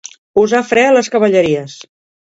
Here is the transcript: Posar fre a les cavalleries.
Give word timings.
Posar 0.37 0.61
fre 0.71 0.85
a 0.87 0.95
les 0.97 1.13
cavalleries. 1.17 1.77